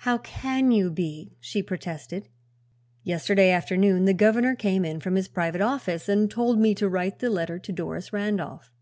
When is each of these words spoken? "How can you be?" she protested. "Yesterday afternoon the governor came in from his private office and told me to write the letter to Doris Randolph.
"How 0.00 0.18
can 0.18 0.70
you 0.70 0.90
be?" 0.90 1.32
she 1.40 1.62
protested. 1.62 2.28
"Yesterday 3.04 3.50
afternoon 3.50 4.04
the 4.04 4.12
governor 4.12 4.54
came 4.54 4.84
in 4.84 5.00
from 5.00 5.14
his 5.14 5.28
private 5.28 5.62
office 5.62 6.10
and 6.10 6.30
told 6.30 6.58
me 6.58 6.74
to 6.74 6.90
write 6.90 7.20
the 7.20 7.30
letter 7.30 7.58
to 7.60 7.72
Doris 7.72 8.12
Randolph. 8.12 8.70